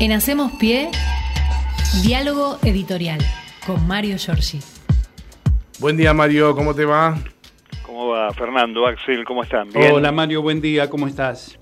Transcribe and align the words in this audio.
En 0.00 0.12
Hacemos 0.12 0.52
Pie, 0.52 0.88
diálogo 2.02 2.58
editorial 2.64 3.18
con 3.66 3.86
Mario 3.86 4.16
Giorgi. 4.16 4.60
Buen 5.78 5.96
día 5.96 6.14
Mario, 6.14 6.54
¿cómo 6.54 6.74
te 6.74 6.86
va? 6.86 7.18
¿Cómo 7.82 8.08
va 8.08 8.32
Fernando, 8.32 8.86
Axel? 8.86 9.24
¿Cómo 9.24 9.42
están? 9.42 9.68
¿Bien? 9.70 9.92
Hola 9.92 10.10
Mario, 10.10 10.40
buen 10.42 10.60
día, 10.60 10.88
¿cómo 10.88 11.06
estás? 11.06 11.58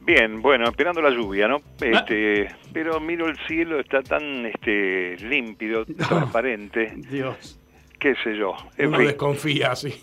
Bien, 0.00 0.40
bueno, 0.40 0.64
esperando 0.64 1.00
la 1.02 1.10
lluvia, 1.10 1.46
¿no? 1.46 1.60
Este, 1.80 2.48
Pero 2.72 3.00
miro 3.00 3.28
el 3.28 3.36
cielo, 3.46 3.78
está 3.80 4.02
tan 4.02 4.46
este, 4.46 5.16
límpido, 5.18 5.84
transparente. 6.08 6.92
Dios. 7.10 7.58
Qué 7.98 8.14
sé 8.24 8.36
yo. 8.36 8.54
En 8.76 8.88
Uno 8.88 8.98
fin. 8.98 9.06
desconfía, 9.08 9.76
sí. 9.76 9.94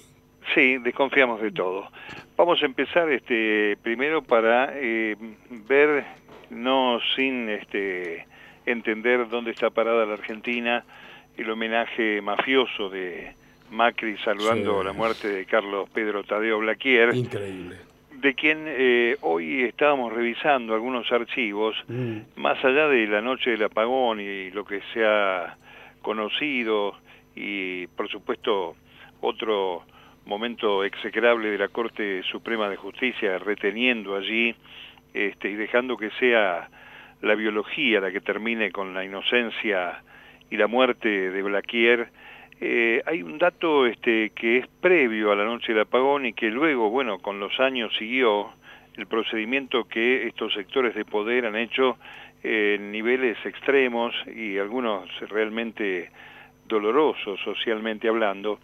Sí, 0.55 0.77
desconfiamos 0.79 1.41
de 1.41 1.51
todo. 1.51 1.87
Vamos 2.35 2.61
a 2.61 2.65
empezar 2.65 3.11
este 3.11 3.77
primero 3.83 4.23
para 4.23 4.71
eh, 4.73 5.15
ver, 5.67 6.03
no 6.51 6.99
sin 7.15 7.49
este 7.49 8.27
entender 8.65 9.27
dónde 9.29 9.51
está 9.51 9.69
parada 9.71 10.05
la 10.05 10.13
Argentina, 10.13 10.83
el 11.37 11.49
homenaje 11.49 12.21
mafioso 12.21 12.89
de 12.89 13.33
Macri 13.71 14.17
saludando 14.17 14.79
Sí. 14.81 14.85
la 14.85 14.93
muerte 14.93 15.27
de 15.29 15.45
Carlos 15.45 15.89
Pedro 15.89 16.23
Tadeo 16.23 16.59
Blaquier, 16.59 17.15
Increíble. 17.15 17.77
de 18.11 18.33
quien 18.35 18.65
eh, 18.67 19.17
hoy 19.21 19.63
estábamos 19.63 20.13
revisando 20.13 20.73
algunos 20.75 21.11
archivos, 21.11 21.75
Mm. 21.87 22.17
más 22.35 22.63
allá 22.63 22.87
de 22.87 23.07
la 23.07 23.21
noche 23.21 23.51
del 23.51 23.63
apagón 23.63 24.19
y 24.19 24.51
lo 24.51 24.63
que 24.65 24.81
se 24.93 25.03
ha 25.05 25.55
conocido 26.01 26.95
y 27.35 27.87
por 27.87 28.09
supuesto 28.09 28.75
otro 29.21 29.83
momento 30.25 30.83
execrable 30.83 31.49
de 31.49 31.57
la 31.57 31.69
Corte 31.69 32.21
Suprema 32.23 32.69
de 32.69 32.75
Justicia 32.75 33.39
reteniendo 33.39 34.15
allí 34.15 34.53
este, 35.13 35.49
y 35.49 35.55
dejando 35.55 35.97
que 35.97 36.09
sea 36.19 36.69
la 37.21 37.35
biología 37.35 37.99
la 37.99 38.11
que 38.11 38.21
termine 38.21 38.71
con 38.71 38.93
la 38.93 39.05
inocencia 39.05 40.01
y 40.49 40.57
la 40.57 40.67
muerte 40.67 41.31
de 41.31 41.41
Blaquier, 41.43 42.09
eh, 42.59 43.01
hay 43.05 43.23
un 43.23 43.37
dato 43.37 43.85
este, 43.87 44.31
que 44.31 44.57
es 44.57 44.67
previo 44.67 45.31
a 45.31 45.35
la 45.35 45.45
noche 45.45 45.73
del 45.73 45.83
apagón 45.83 46.25
y 46.25 46.33
que 46.33 46.49
luego, 46.49 46.89
bueno, 46.89 47.19
con 47.19 47.39
los 47.39 47.59
años 47.59 47.91
siguió 47.97 48.51
el 48.97 49.07
procedimiento 49.07 49.85
que 49.85 50.27
estos 50.27 50.53
sectores 50.53 50.93
de 50.93 51.05
poder 51.05 51.45
han 51.45 51.55
hecho 51.55 51.97
en 52.43 52.91
niveles 52.91 53.37
extremos 53.45 54.13
y 54.35 54.57
algunos 54.57 55.07
realmente 55.29 56.11
dolorosos 56.67 57.39
socialmente 57.43 58.07
hablando, 58.07 58.59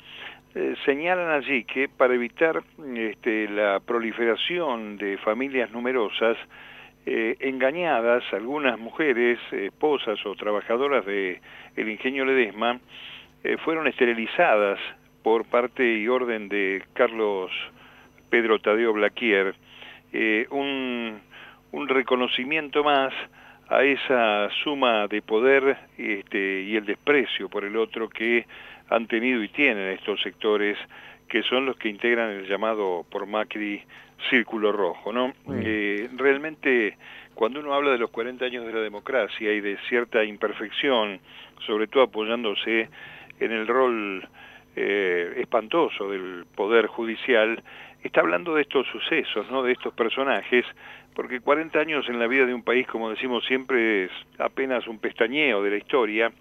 eh, 0.60 0.74
señalan 0.86 1.30
allí 1.30 1.66
que 1.66 1.88
para 1.88 2.16
evitar 2.16 2.64
este, 2.96 3.48
la 3.48 3.80
proliferación 3.80 4.98
de 4.98 5.20
familias 5.20 5.70
numerosas, 5.70 6.36
eh, 7.06 7.38
engañadas, 7.42 8.24
algunas 8.34 8.80
mujeres, 8.80 9.38
esposas 9.52 10.18
o 10.26 10.34
trabajadoras 10.34 11.06
de 11.06 11.40
el 11.76 11.90
ingenio 11.90 12.26
Ledesma, 12.26 12.80
eh, 13.44 13.58
fueron 13.58 13.86
esterilizadas 13.86 14.80
por 15.22 15.46
parte 15.46 15.84
y 15.96 16.08
orden 16.08 16.50
de 16.50 16.84
Carlos 16.94 17.52
Pedro 18.32 18.58
Tadeo 18.58 18.94
Blaquier, 18.94 19.54
un, 20.50 21.22
un 21.72 21.88
reconocimiento 21.88 22.84
más 22.84 23.14
a 23.70 23.84
esa 23.84 24.50
suma 24.64 25.08
de 25.08 25.22
poder 25.22 25.78
este, 26.00 26.62
y 26.62 26.76
el 26.76 26.86
desprecio 26.86 27.48
por 27.48 27.64
el 27.64 27.78
otro 27.78 28.10
que 28.10 28.48
han 28.90 29.08
tenido 29.08 29.44
y 29.44 29.50
tienen 29.50 29.90
estos 29.94 30.22
sectores 30.22 30.78
que 31.28 31.44
son 31.44 31.66
los 31.66 31.78
que 31.78 31.90
integran 31.90 32.32
el 32.32 32.48
llamado 32.48 33.06
por 33.10 33.26
Macri 33.26 33.84
círculo 34.30 34.72
rojo, 34.72 35.12
¿no? 35.12 35.30
Mm. 35.46 35.60
Eh, 35.64 36.10
realmente 36.16 36.98
cuando 37.36 37.60
uno 37.60 37.74
habla 37.74 37.92
de 37.92 38.00
los 38.00 38.10
40 38.10 38.46
años 38.46 38.66
de 38.66 38.74
la 38.74 38.80
democracia 38.80 39.54
y 39.54 39.62
de 39.62 39.78
cierta 39.90 40.24
imperfección, 40.24 41.20
sobre 41.66 41.88
todo 41.88 42.04
apoyándose 42.04 42.90
en 43.40 43.52
el 43.52 43.68
rol 43.68 44.28
eh, 44.76 45.34
espantoso 45.38 46.10
del 46.10 46.46
poder 46.56 46.88
judicial, 46.88 47.62
está 48.04 48.22
hablando 48.22 48.56
de 48.56 48.64
estos 48.64 48.88
sucesos, 48.88 49.50
¿no? 49.52 49.62
De 49.62 49.74
estos 49.74 49.94
personajes, 49.94 50.66
porque 51.18 51.40
40 51.40 51.80
años 51.80 52.08
en 52.10 52.20
la 52.20 52.28
vida 52.28 52.46
de 52.46 52.54
un 52.54 52.62
país, 52.62 52.86
como 52.86 53.10
decimos 53.10 53.44
siempre, 53.48 54.04
es 54.04 54.12
apenas 54.38 54.86
un 54.86 55.00
pestañeo 55.00 55.64
de 55.64 55.72
la 55.72 55.78
historia, 55.78 56.32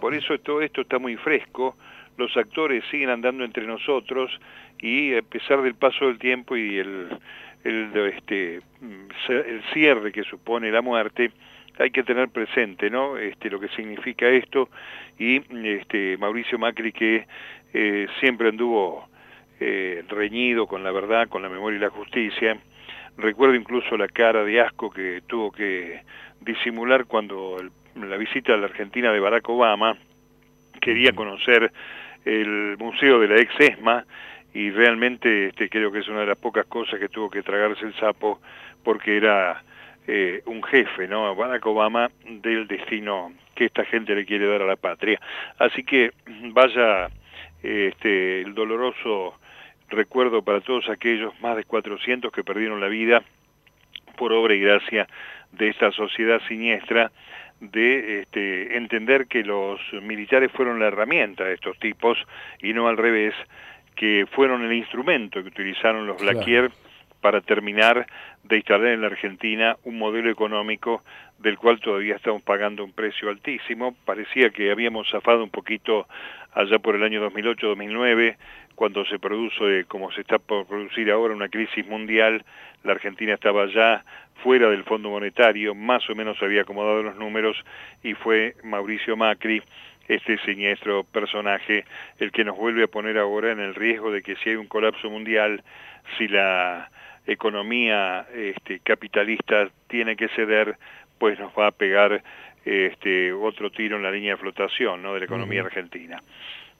por 0.00 0.12
eso 0.12 0.36
todo 0.40 0.60
esto 0.60 0.80
está 0.80 0.98
muy 0.98 1.14
fresco, 1.14 1.76
los 2.16 2.36
actores 2.36 2.82
siguen 2.90 3.10
andando 3.10 3.44
entre 3.44 3.64
nosotros 3.64 4.32
y 4.80 5.14
a 5.14 5.22
pesar 5.22 5.62
del 5.62 5.76
paso 5.76 6.08
del 6.08 6.18
tiempo 6.18 6.56
y 6.56 6.78
el, 6.78 7.16
el, 7.62 7.96
este, 8.12 8.56
el 9.28 9.62
cierre 9.72 10.10
que 10.10 10.24
supone 10.24 10.72
la 10.72 10.82
muerte, 10.82 11.30
hay 11.78 11.92
que 11.92 12.02
tener 12.02 12.28
presente 12.28 12.90
¿no? 12.90 13.16
este, 13.16 13.48
lo 13.48 13.60
que 13.60 13.68
significa 13.68 14.28
esto 14.28 14.68
y 15.16 15.42
este, 15.64 16.16
Mauricio 16.16 16.58
Macri 16.58 16.90
que 16.90 17.28
eh, 17.72 18.08
siempre 18.18 18.48
anduvo 18.48 19.08
eh, 19.60 20.02
reñido 20.08 20.66
con 20.66 20.82
la 20.82 20.90
verdad, 20.90 21.28
con 21.28 21.40
la 21.40 21.48
memoria 21.48 21.76
y 21.76 21.80
la 21.80 21.90
justicia. 21.90 22.58
Recuerdo 23.16 23.54
incluso 23.54 23.96
la 23.96 24.08
cara 24.08 24.44
de 24.44 24.60
asco 24.60 24.90
que 24.90 25.22
tuvo 25.26 25.52
que 25.52 26.02
disimular 26.40 27.06
cuando 27.06 27.58
el, 27.60 27.70
la 28.08 28.16
visita 28.16 28.54
a 28.54 28.56
la 28.56 28.66
Argentina 28.66 29.12
de 29.12 29.20
Barack 29.20 29.48
Obama 29.48 29.96
quería 30.80 31.12
conocer 31.12 31.72
el 32.24 32.76
museo 32.78 33.20
de 33.20 33.28
la 33.28 33.40
ex 33.40 33.52
ESMA 33.58 34.04
y 34.52 34.70
realmente 34.70 35.48
este, 35.48 35.68
creo 35.68 35.92
que 35.92 36.00
es 36.00 36.08
una 36.08 36.20
de 36.20 36.26
las 36.26 36.38
pocas 36.38 36.66
cosas 36.66 36.98
que 36.98 37.08
tuvo 37.08 37.30
que 37.30 37.42
tragarse 37.42 37.84
el 37.84 37.94
sapo 37.94 38.40
porque 38.82 39.16
era 39.16 39.62
eh, 40.06 40.42
un 40.46 40.62
jefe, 40.62 41.08
¿no? 41.08 41.34
Barack 41.34 41.64
Obama 41.66 42.10
del 42.24 42.66
destino 42.66 43.32
que 43.54 43.66
esta 43.66 43.84
gente 43.84 44.14
le 44.14 44.26
quiere 44.26 44.46
dar 44.46 44.62
a 44.62 44.66
la 44.66 44.76
patria. 44.76 45.20
Así 45.58 45.84
que 45.84 46.12
vaya 46.52 47.08
este, 47.62 48.42
el 48.42 48.54
doloroso 48.54 49.38
recuerdo 49.88 50.42
para 50.42 50.60
todos 50.60 50.88
aquellos 50.88 51.38
más 51.40 51.56
de 51.56 51.64
400 51.64 52.32
que 52.32 52.44
perdieron 52.44 52.80
la 52.80 52.88
vida 52.88 53.22
por 54.16 54.32
obra 54.32 54.54
y 54.54 54.60
gracia 54.60 55.06
de 55.52 55.68
esta 55.68 55.90
sociedad 55.92 56.40
siniestra 56.48 57.10
de 57.60 58.20
este, 58.20 58.76
entender 58.76 59.26
que 59.26 59.42
los 59.42 59.80
militares 60.02 60.50
fueron 60.52 60.78
la 60.78 60.88
herramienta 60.88 61.44
de 61.44 61.54
estos 61.54 61.78
tipos 61.78 62.18
y 62.60 62.72
no 62.72 62.88
al 62.88 62.96
revés, 62.96 63.34
que 63.94 64.26
fueron 64.32 64.62
el 64.64 64.72
instrumento 64.72 65.42
que 65.42 65.48
utilizaron 65.48 66.06
los 66.06 66.20
Blaquier 66.20 66.70
claro. 66.70 66.93
Para 67.24 67.40
terminar 67.40 68.06
de 68.42 68.56
instalar 68.56 68.88
en 68.88 69.00
la 69.00 69.06
Argentina 69.06 69.78
un 69.84 69.98
modelo 69.98 70.30
económico 70.30 71.02
del 71.38 71.56
cual 71.56 71.80
todavía 71.80 72.16
estamos 72.16 72.42
pagando 72.42 72.84
un 72.84 72.92
precio 72.92 73.30
altísimo. 73.30 73.96
Parecía 74.04 74.50
que 74.50 74.70
habíamos 74.70 75.08
zafado 75.10 75.42
un 75.42 75.48
poquito 75.48 76.06
allá 76.52 76.78
por 76.80 76.96
el 76.96 77.02
año 77.02 77.26
2008-2009, 77.30 78.36
cuando 78.74 79.06
se 79.06 79.18
produce, 79.18 79.86
como 79.88 80.12
se 80.12 80.20
está 80.20 80.38
por 80.38 80.66
producir 80.66 81.10
ahora, 81.10 81.32
una 81.32 81.48
crisis 81.48 81.86
mundial, 81.86 82.44
la 82.82 82.92
Argentina 82.92 83.32
estaba 83.32 83.64
ya 83.72 84.04
fuera 84.42 84.68
del 84.68 84.84
Fondo 84.84 85.08
Monetario, 85.08 85.74
más 85.74 86.02
o 86.10 86.14
menos 86.14 86.36
había 86.42 86.60
acomodado 86.60 87.02
los 87.02 87.16
números 87.16 87.56
y 88.02 88.12
fue 88.12 88.54
Mauricio 88.64 89.16
Macri, 89.16 89.62
este 90.08 90.36
siniestro 90.44 91.04
personaje, 91.04 91.86
el 92.18 92.32
que 92.32 92.44
nos 92.44 92.58
vuelve 92.58 92.84
a 92.84 92.88
poner 92.88 93.16
ahora 93.16 93.50
en 93.50 93.60
el 93.60 93.74
riesgo 93.74 94.12
de 94.12 94.20
que 94.20 94.36
si 94.36 94.50
hay 94.50 94.56
un 94.56 94.66
colapso 94.66 95.08
mundial, 95.08 95.62
si 96.18 96.28
la 96.28 96.90
economía 97.26 98.26
este, 98.34 98.80
capitalista 98.80 99.68
tiene 99.88 100.16
que 100.16 100.28
ceder, 100.28 100.76
pues 101.18 101.38
nos 101.38 101.52
va 101.52 101.68
a 101.68 101.70
pegar 101.72 102.22
este, 102.64 103.32
otro 103.32 103.70
tiro 103.70 103.96
en 103.96 104.02
la 104.02 104.10
línea 104.10 104.32
de 104.32 104.36
flotación 104.38 105.02
¿no? 105.02 105.14
de 105.14 105.20
la 105.20 105.24
economía 105.26 105.62
uh 105.62 105.64
-huh. 105.64 105.68
argentina. 105.68 106.22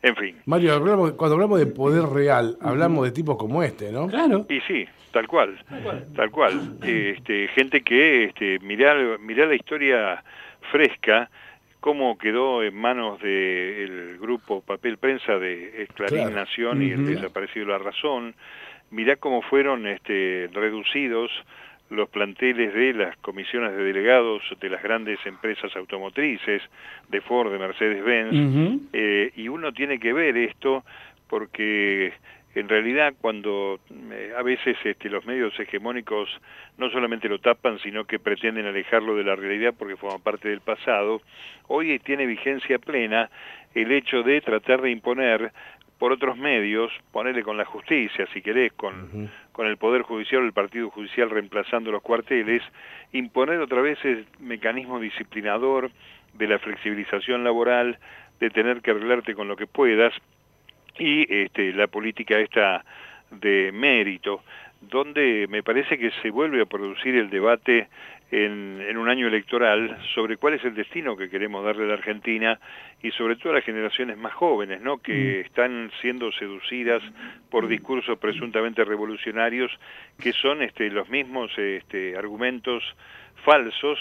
En 0.03 0.17
fin. 0.17 0.37
Mario, 0.45 0.75
hablamos, 0.75 1.13
cuando 1.13 1.35
hablamos 1.35 1.59
de 1.59 1.67
poder 1.67 2.05
real, 2.05 2.59
hablamos 2.61 3.07
de 3.07 3.13
tipos 3.13 3.39
como 3.39 3.63
este, 3.63 3.91
¿no? 3.91 4.07
Claro. 4.07 4.45
Y 4.51 4.61
sí, 4.61 4.87
tal 5.13 5.27
cual, 5.27 5.59
tal 5.67 5.83
cual. 5.83 6.07
Tal 6.15 6.31
cual. 6.31 6.77
Este, 6.83 7.49
gente 7.49 7.81
que, 7.81 8.25
este, 8.25 8.59
mirá, 8.59 8.95
mirá 9.19 9.47
la 9.47 9.55
historia 9.55 10.23
fresca, 10.71 11.31
cómo 11.81 12.19
quedó 12.19 12.63
en 12.63 12.75
manos 12.75 13.19
del 13.21 14.19
grupo 14.21 14.61
Papel 14.61 14.99
Prensa 14.99 15.39
de 15.39 15.87
Clarín 15.95 16.25
claro. 16.25 16.37
Nación 16.37 16.83
y 16.83 16.93
uh 16.93 16.97
-huh. 16.97 16.99
el 16.99 17.07
desaparecido 17.15 17.67
La 17.67 17.79
Razón, 17.79 18.35
mirá 18.95 19.17
cómo 19.17 19.43
fueron 19.43 19.87
este, 19.87 20.49
reducidos 20.53 21.31
los 21.91 22.09
planteles 22.09 22.73
de 22.73 22.95
las 22.95 23.17
comisiones 23.19 23.73
de 23.73 23.85
delegados 23.85 24.43
de 24.61 24.71
las 24.71 24.83
grandes 24.83 25.19
empresas 25.27 25.75
automotrices, 25.77 26.63
de 27.09 27.21
Ford, 27.21 27.53
de 27.53 27.59
Mercedes-Benz, 27.59 28.33
uh 28.33 28.37
-huh. 28.37 28.81
eh, 28.93 29.33
y 29.37 29.49
uno 29.49 29.73
tiene 29.73 29.99
que 29.99 30.13
ver 30.13 30.37
esto 30.37 30.85
porque 31.29 32.13
en 32.55 32.69
realidad 32.69 33.15
cuando 33.21 33.81
eh, 34.13 34.33
a 34.37 34.43
veces 34.43 34.77
este, 34.85 35.11
los 35.11 35.27
medios 35.27 35.59
hegemónicos 35.59 36.29
no 36.79 36.89
solamente 36.91 37.29
lo 37.29 37.39
tapan, 37.39 37.79
sino 37.81 38.05
que 38.05 38.19
pretenden 38.19 38.67
alejarlo 38.67 39.17
de 39.17 39.25
la 39.25 39.37
realidad 39.37 39.75
porque 39.77 39.97
forma 39.97 40.19
parte 40.19 40.49
del 40.49 40.61
pasado, 40.61 41.21
hoy 41.67 41.99
tiene 41.99 42.27
vigencia 42.27 42.79
plena 42.79 43.29
el 43.75 43.91
hecho 43.91 44.23
de 44.23 44.41
tratar 44.41 44.81
de 44.83 44.91
imponer 44.91 45.53
por 46.05 46.13
otros 46.13 46.37
medios, 46.37 46.93
ponerle 47.13 47.43
con 47.43 47.57
la 47.57 47.65
justicia, 47.65 48.29
si 48.35 48.43
querés, 48.43 48.75
con, 48.75 49.31
con 49.53 49.67
el 49.67 49.79
Poder 49.79 50.03
Judicial 50.03 50.43
o 50.43 50.45
el 50.45 50.53
Partido 50.53 50.91
Judicial 50.91 51.31
reemplazando 51.31 51.91
los 51.91 52.03
cuarteles, 52.03 52.63
imponer 53.13 53.59
otra 53.59 53.81
vez 53.81 53.99
el 54.05 54.27
mecanismo 54.39 55.01
disciplinador 55.01 55.91
de 56.35 56.47
la 56.47 56.59
flexibilización 56.59 57.43
laboral, 57.43 57.99
de 58.39 58.51
tener 58.51 58.83
que 58.83 58.91
arreglarte 58.91 59.35
con 59.35 59.49
lo 59.49 59.57
que 59.57 59.67
puedas, 59.67 60.13
y 60.99 61.25
este, 61.35 61.73
la 61.73 61.87
política 61.87 62.39
esta 62.39 62.85
de 63.31 63.73
mérito, 63.73 64.43
donde 64.89 65.47
me 65.49 65.63
parece 65.63 65.99
que 65.99 66.11
se 66.23 66.31
vuelve 66.31 66.63
a 66.63 66.67
producir 66.67 67.15
el 67.17 67.31
debate 67.31 67.89
en, 68.31 68.97
un 68.97 69.09
año 69.09 69.29
electoral 69.29 69.99
sobre 70.15 70.37
cuál 70.37 70.55
es 70.55 70.65
el 70.65 70.75
destino 70.75 71.17
que 71.17 71.29
queremos 71.29 71.65
darle 71.65 71.85
a 71.85 71.89
la 71.89 71.95
Argentina 71.95 72.59
y 73.03 73.11
sobre 73.13 73.37
todo 73.37 73.53
a 73.53 73.57
las 73.57 73.65
generaciones 73.65 74.17
más 74.17 74.33
jóvenes, 74.35 74.81
¿no? 74.81 74.99
que 74.99 75.43
mm. 75.43 75.47
están 75.47 75.91
siendo 76.01 76.33
seducidas 76.33 77.03
por 77.51 77.69
discursos 77.69 78.19
presuntamente 78.19 78.85
revolucionarios 78.85 79.71
que 80.19 80.33
son 80.33 80.63
este, 80.63 80.91
los 80.91 81.09
mismos 81.09 81.51
este, 81.59 82.17
argumentos 82.17 82.83
falsos 83.45 83.99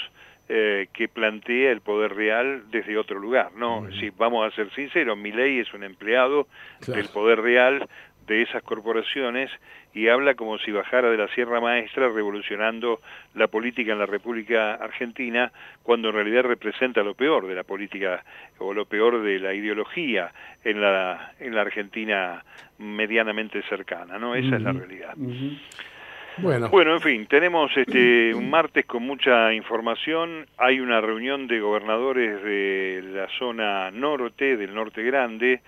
eh, 0.50 0.88
que 0.91 1.07
plantea 1.07 1.71
el 1.71 1.80
poder 1.80 2.13
real 2.15 2.63
desde 2.69 2.97
otro 2.97 3.18
lugar, 3.18 3.53
¿no? 3.56 3.89
Si 3.97 4.09
vamos 4.09 4.45
a 4.45 4.53
ser 4.53 4.69
sinceros, 4.74 5.18
mi 5.18 5.31
ley 5.31 5.59
es 5.59 5.74
un 5.74 5.85
empleado 5.85 6.47
del 6.85 7.07
poder 7.07 7.39
real 7.39 7.88
de 8.27 8.41
esas 8.41 8.63
corporaciones 8.63 9.49
y 9.93 10.07
habla 10.07 10.35
como 10.35 10.57
si 10.57 10.71
bajara 10.71 11.09
de 11.09 11.17
la 11.17 11.27
Sierra 11.29 11.59
Maestra 11.59 12.09
revolucionando 12.09 12.99
la 13.35 13.47
política 13.47 13.93
en 13.93 13.99
la 13.99 14.05
República 14.05 14.73
Argentina, 14.75 15.51
cuando 15.83 16.09
en 16.09 16.15
realidad 16.15 16.43
representa 16.43 17.03
lo 17.03 17.13
peor 17.13 17.47
de 17.47 17.55
la 17.55 17.63
política 17.63 18.23
o 18.57 18.73
lo 18.73 18.85
peor 18.85 19.21
de 19.21 19.39
la 19.39 19.53
ideología 19.53 20.31
en 20.63 20.81
la, 20.81 21.33
en 21.39 21.53
la 21.53 21.61
Argentina 21.61 22.43
medianamente 22.77 23.61
cercana, 23.63 24.17
¿no? 24.17 24.35
Esa 24.35 24.55
es 24.55 24.61
la 24.61 24.71
realidad. 24.71 25.13
Bueno. 26.37 26.69
bueno, 26.69 26.95
en 26.95 27.01
fin, 27.01 27.27
tenemos 27.27 27.71
este, 27.77 28.33
un 28.33 28.49
martes 28.49 28.85
con 28.85 29.03
mucha 29.03 29.53
información. 29.53 30.47
Hay 30.57 30.79
una 30.79 30.99
reunión 30.99 31.45
de 31.45 31.59
gobernadores 31.59 32.41
de 32.43 33.03
la 33.13 33.27
zona 33.37 33.91
norte, 33.91 34.57
del 34.57 34.73
norte 34.73 35.03
grande, 35.03 35.61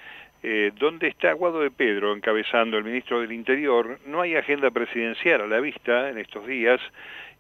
eh, 0.47 0.71
donde 0.77 1.07
está 1.07 1.33
Guado 1.33 1.61
de 1.61 1.71
Pedro 1.71 2.15
encabezando 2.15 2.77
el 2.77 2.83
ministro 2.83 3.19
del 3.19 3.31
Interior. 3.31 3.97
No 4.05 4.21
hay 4.21 4.35
agenda 4.35 4.69
presidencial 4.69 5.41
a 5.41 5.47
la 5.47 5.59
vista 5.59 6.07
en 6.11 6.19
estos 6.19 6.45
días 6.45 6.79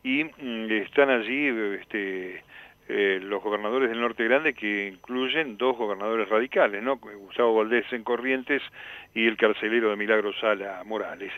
y 0.03 0.23
mm, 0.23 0.71
están 0.71 1.11
allí 1.11 1.49
este, 1.79 2.41
eh, 2.89 3.19
los 3.21 3.43
gobernadores 3.43 3.91
del 3.91 4.01
Norte 4.01 4.23
Grande 4.23 4.55
que 4.55 4.87
incluyen 4.87 5.55
dos 5.55 5.77
gobernadores 5.77 6.27
radicales, 6.27 6.81
¿no? 6.81 6.97
Gustavo 6.97 7.57
Valdés 7.57 7.85
en 7.93 8.03
Corrientes 8.03 8.63
y 9.13 9.27
el 9.27 9.37
carcelero 9.37 9.91
de 9.91 9.97
Milagro 9.97 10.33
Sala 10.33 10.81
Morales. 10.83 11.31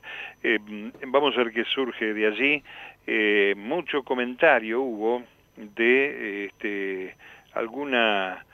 Eh, 0.44 0.60
mm, 0.66 1.12
vamos 1.12 1.36
a 1.36 1.44
ver 1.44 1.52
qué 1.52 1.66
surge 1.66 2.14
de 2.14 2.28
allí. 2.28 2.64
Eh, 3.06 3.56
mucho 3.58 4.04
comentario 4.04 4.80
hubo 4.80 5.22
de 5.58 6.46
este, 6.46 7.14
alguna 7.56 8.46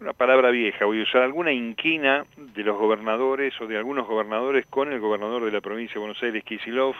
una 0.00 0.12
palabra 0.12 0.50
vieja, 0.50 0.84
voy 0.84 1.00
a 1.00 1.02
usar 1.04 1.22
alguna 1.22 1.52
inquina 1.52 2.24
de 2.36 2.62
los 2.62 2.76
gobernadores 2.78 3.58
o 3.60 3.66
de 3.66 3.76
algunos 3.76 4.06
gobernadores 4.06 4.66
con 4.66 4.92
el 4.92 5.00
gobernador 5.00 5.44
de 5.44 5.52
la 5.52 5.60
provincia 5.60 5.94
de 5.94 6.00
Buenos 6.00 6.22
Aires, 6.22 6.44
Kisilov, 6.44 6.94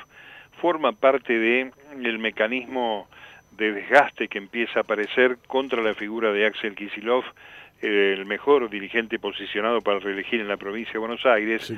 forma 0.60 0.92
parte 0.92 1.38
de 1.38 1.70
el 2.02 2.18
mecanismo 2.18 3.08
de 3.52 3.72
desgaste 3.72 4.28
que 4.28 4.38
empieza 4.38 4.80
a 4.80 4.82
aparecer 4.82 5.38
contra 5.46 5.82
la 5.82 5.94
figura 5.94 6.32
de 6.32 6.46
Axel 6.46 6.74
Kisilov, 6.74 7.24
el 7.82 8.24
mejor 8.24 8.70
dirigente 8.70 9.18
posicionado 9.18 9.82
para 9.82 9.98
reelegir 9.98 10.40
en 10.40 10.48
la 10.48 10.56
provincia 10.56 10.94
de 10.94 10.98
Buenos 10.98 11.26
Aires. 11.26 11.72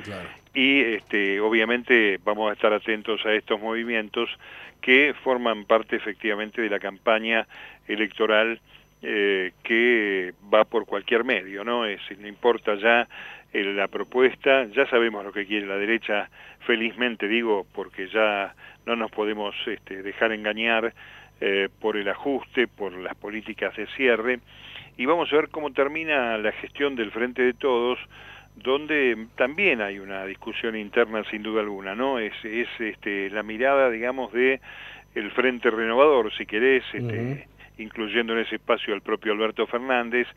Y 0.53 0.81
este, 0.81 1.41
obviamente 1.41 2.19
vamos 2.23 2.49
a 2.49 2.53
estar 2.53 2.71
atentos 2.71 3.25
a 3.25 3.33
estos 3.33 3.59
movimientos 3.59 4.29
que 4.79 5.13
forman 5.23 5.65
parte 5.65 5.97
efectivamente 5.97 6.61
de 6.61 6.69
la 6.69 6.79
campaña 6.79 7.47
electoral 7.87 8.61
eh, 9.01 9.53
que 9.63 10.33
va 10.53 10.65
por 10.65 10.85
cualquier 10.85 11.23
medio, 11.23 11.63
¿no? 11.63 11.85
Es, 11.85 12.01
no 12.19 12.27
importa 12.27 12.75
ya 12.75 13.07
eh, 13.53 13.63
la 13.63 13.87
propuesta, 13.87 14.65
ya 14.65 14.85
sabemos 14.89 15.23
lo 15.23 15.31
que 15.31 15.45
quiere 15.45 15.65
la 15.65 15.77
derecha, 15.77 16.29
felizmente 16.65 17.27
digo, 17.27 17.65
porque 17.73 18.07
ya 18.09 18.53
no 18.85 18.95
nos 18.95 19.09
podemos 19.11 19.55
este, 19.65 20.03
dejar 20.03 20.33
engañar 20.33 20.93
eh, 21.41 21.69
por 21.79 21.95
el 21.95 22.09
ajuste, 22.09 22.67
por 22.67 22.91
las 22.91 23.15
políticas 23.15 23.75
de 23.77 23.87
cierre, 23.95 24.39
y 24.97 25.05
vamos 25.05 25.31
a 25.31 25.37
ver 25.37 25.49
cómo 25.49 25.71
termina 25.71 26.37
la 26.37 26.51
gestión 26.51 26.95
del 26.95 27.11
Frente 27.11 27.41
de 27.41 27.53
Todos, 27.53 27.99
donde 28.55 29.27
también 29.35 29.79
hay 29.79 29.99
una 29.99 30.25
discusión 30.25 30.75
interna 30.75 31.23
sin 31.31 31.41
duda 31.41 31.61
alguna, 31.61 31.95
¿no? 31.95 32.19
Es, 32.19 32.33
es 32.43 32.67
este, 32.79 33.29
la 33.29 33.43
mirada, 33.43 33.89
digamos, 33.89 34.33
de 34.33 34.59
el 35.15 35.31
Frente 35.31 35.71
Renovador, 35.71 36.33
si 36.33 36.45
querés, 36.45 36.83
este, 36.93 37.47
incluyendo 37.79 38.33
en 38.33 38.39
ese 38.39 38.55
espacio 38.55 38.93
al 38.93 39.01
propio 39.01 39.33
Alberto 39.33 39.65
Fernández, 39.67 40.27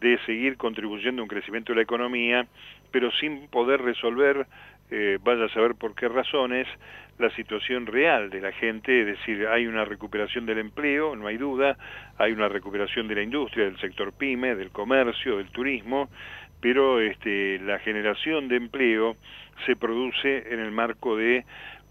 de 0.00 0.18
seguir 0.26 0.56
contribuyendo 0.56 1.22
a 1.22 1.24
un 1.24 1.28
crecimiento 1.28 1.72
de 1.72 1.76
la 1.76 1.82
economía, 1.82 2.46
pero 2.90 3.10
sin 3.12 3.48
poder 3.48 3.80
resolver, 3.82 4.46
eh, 4.90 5.18
vaya 5.22 5.44
a 5.44 5.48
saber 5.50 5.74
por 5.74 5.94
qué 5.94 6.08
razones, 6.08 6.66
la 7.18 7.30
situación 7.30 7.86
real 7.86 8.28
de 8.30 8.40
la 8.40 8.52
gente, 8.52 9.00
es 9.00 9.06
decir, 9.06 9.46
hay 9.48 9.66
una 9.66 9.84
recuperación 9.84 10.44
del 10.44 10.58
empleo, 10.58 11.16
no 11.16 11.26
hay 11.28 11.38
duda, 11.38 11.78
hay 12.18 12.32
una 12.32 12.48
recuperación 12.48 13.08
de 13.08 13.14
la 13.14 13.22
industria, 13.22 13.64
del 13.64 13.78
sector 13.78 14.12
pyme, 14.12 14.54
del 14.54 14.70
comercio, 14.70 15.38
del 15.38 15.50
turismo, 15.50 16.10
pero 16.60 17.00
este, 17.00 17.58
la 17.60 17.78
generación 17.78 18.48
de 18.48 18.56
empleo 18.56 19.16
se 19.64 19.76
produce 19.76 20.52
en 20.52 20.60
el 20.60 20.72
marco 20.72 21.16
de 21.16 21.44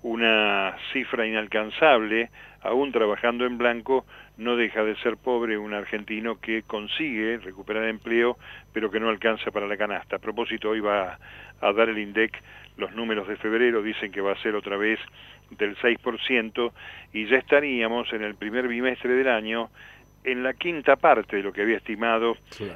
una 0.03 0.75
cifra 0.93 1.25
inalcanzable, 1.25 2.29
aún 2.61 2.91
trabajando 2.91 3.45
en 3.45 3.57
blanco, 3.57 4.05
no 4.37 4.55
deja 4.55 4.83
de 4.83 4.95
ser 4.97 5.17
pobre 5.17 5.57
un 5.57 5.73
argentino 5.73 6.39
que 6.39 6.63
consigue 6.63 7.37
recuperar 7.37 7.85
empleo, 7.85 8.37
pero 8.73 8.91
que 8.91 8.99
no 8.99 9.09
alcanza 9.09 9.51
para 9.51 9.67
la 9.67 9.77
canasta. 9.77 10.17
A 10.17 10.19
propósito, 10.19 10.69
hoy 10.69 10.79
va 10.79 11.17
a 11.61 11.73
dar 11.73 11.89
el 11.89 11.97
INDEC 11.97 12.41
los 12.77 12.93
números 12.93 13.27
de 13.27 13.37
febrero, 13.37 13.81
dicen 13.81 14.11
que 14.11 14.21
va 14.21 14.33
a 14.33 14.41
ser 14.41 14.55
otra 14.55 14.75
vez 14.75 14.99
del 15.51 15.77
6%, 15.77 16.71
y 17.13 17.27
ya 17.27 17.37
estaríamos 17.37 18.11
en 18.11 18.23
el 18.23 18.35
primer 18.35 18.67
bimestre 18.67 19.13
del 19.13 19.29
año 19.29 19.69
en 20.25 20.43
la 20.43 20.53
quinta 20.53 20.95
parte 20.95 21.37
de 21.37 21.43
lo 21.43 21.53
que 21.53 21.61
había 21.61 21.77
estimado 21.77 22.35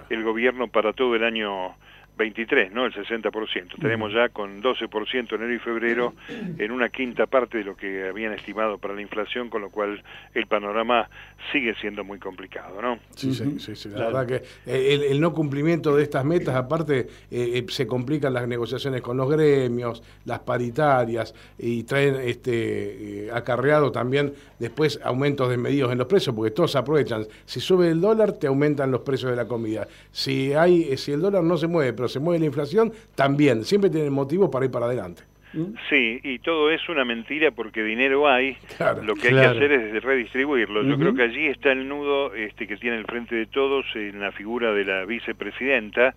el 0.09 0.23
gobierno 0.23 0.67
para 0.67 0.93
todo 0.93 1.15
el 1.15 1.23
año 1.23 1.75
23, 2.19 2.73
¿no? 2.73 2.85
El 2.85 2.93
60%. 2.93 3.79
Tenemos 3.79 4.13
ya 4.13 4.27
con 4.27 4.61
12% 4.61 5.35
enero 5.35 5.53
y 5.53 5.59
febrero 5.59 6.13
en 6.27 6.71
una 6.71 6.89
quinta 6.89 7.27
parte 7.27 7.59
de 7.59 7.63
lo 7.63 7.77
que 7.77 8.09
habían 8.09 8.33
estimado 8.33 8.77
para 8.77 8.93
la 8.93 9.01
inflación, 9.01 9.49
con 9.49 9.61
lo 9.61 9.69
cual 9.69 10.03
el 10.33 10.45
panorama 10.45 11.09
sigue 11.53 11.73
siendo 11.75 12.03
muy 12.03 12.19
complicado, 12.19 12.81
¿no? 12.81 12.99
Sí, 13.15 13.33
sí, 13.33 13.75
sí, 13.75 13.89
La 13.89 14.07
verdad 14.07 14.27
que 14.27 14.43
eh, 14.65 15.07
el, 15.09 15.21
no 15.21 15.33
cumplimiento 15.33 15.95
de 15.95 16.03
estas 16.03 16.25
metas, 16.25 16.55
aparte, 16.55 16.99
eh, 16.99 17.07
eh, 17.31 17.65
se 17.69 17.87
complican 17.87 18.33
las 18.33 18.45
negociaciones 18.49 19.01
con 19.01 19.15
los 19.15 19.29
gremios, 19.29 20.03
las 20.25 20.39
paritarias, 20.39 21.33
y 21.57 21.83
traen 21.83 22.15
este 22.15 23.29
acarreado 23.33 23.93
también 23.93 24.33
después 24.59 24.99
aumentos 25.03 25.49
desmedidos 25.49 25.93
en 25.93 25.97
los 25.97 26.07
precios, 26.07 26.35
porque 26.35 26.51
todos 26.51 26.75
aprovechan. 26.75 27.25
Si 27.45 27.61
sube 27.61 27.89
el 27.89 28.01
dólar, 28.01 28.33
te 28.33 28.47
aumentan 28.47 28.91
los 28.91 29.01
precios 29.01 29.31
de 29.31 29.37
la 29.37 29.47
comida. 29.47 29.87
Si 30.11 30.53
hay, 30.53 30.97
si 30.97 31.13
el 31.13 31.21
dólar 31.21 31.43
no 31.43 31.57
se 31.57 31.67
mueve, 31.67 31.93
pero 31.93 32.08
se 32.09 32.19
mueve 32.19 32.39
la 32.39 32.45
inflación, 32.47 32.91
también, 33.15 33.63
siempre 33.63 33.89
tienen 33.89 34.11
motivo 34.11 34.51
para 34.51 34.65
ir 34.65 34.71
para 34.71 34.87
adelante. 34.87 35.23
¿Mm? 35.53 35.73
Sí, 35.89 36.19
y 36.23 36.39
todo 36.39 36.69
es 36.69 36.87
una 36.89 37.05
mentira 37.05 37.51
porque 37.51 37.83
dinero 37.83 38.27
hay, 38.27 38.57
lo 39.03 39.15
que 39.15 39.29
hay 39.29 39.33
que 39.33 39.39
hacer 39.39 39.71
es 39.71 40.03
redistribuirlo. 40.03 40.83
Yo 40.83 40.97
creo 40.97 41.15
que 41.15 41.23
allí 41.23 41.47
está 41.47 41.71
el 41.71 41.87
nudo 41.87 42.33
este, 42.35 42.67
que 42.67 42.77
tiene 42.77 42.97
el 42.97 43.05
frente 43.05 43.35
de 43.35 43.45
todos 43.47 43.85
en 43.95 44.19
la 44.19 44.31
figura 44.31 44.73
de 44.73 44.85
la 44.85 45.05
vicepresidenta, 45.05 46.13